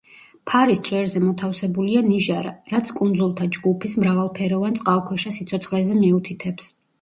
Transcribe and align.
ფარის 0.51 0.79
წვერზე 0.85 1.19
მოთავსებულია 1.25 2.01
ნიჟარა, 2.07 2.53
რაც 2.71 2.89
კუნძულთა 3.01 3.47
ჯგუფის 3.59 3.95
მრავალფეროვან 4.05 4.81
წყალქვეშა 4.81 5.35
სიცოცხლეზე 5.37 6.01
მიუთითებს. 6.01 6.73